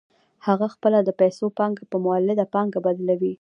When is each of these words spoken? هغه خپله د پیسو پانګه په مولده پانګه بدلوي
هغه 0.47 0.67
خپله 0.73 0.97
د 1.03 1.09
پیسو 1.19 1.45
پانګه 1.57 1.83
په 1.91 1.97
مولده 2.03 2.45
پانګه 2.53 2.79
بدلوي 2.85 3.29